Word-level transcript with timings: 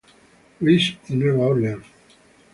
Louis, 0.61 0.97
y 1.09 1.15
Nueva 1.15 1.45
Orleans. 1.45 1.85